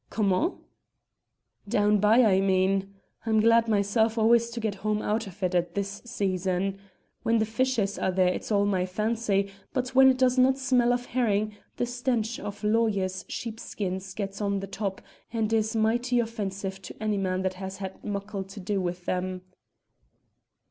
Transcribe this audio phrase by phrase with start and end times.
[0.09, 0.55] "Comment?"
[1.69, 2.95] "Down by, I mean.
[3.23, 6.79] I'm glad myself always to get home out of it at this season.
[7.21, 10.91] When the fishers are there it's all my fancy, but when it does not smell
[10.91, 16.81] of herring, the stench of lawyers' sheepskins gets on the top and is mighty offensive
[16.81, 19.41] to any man that has had muckle to do with them."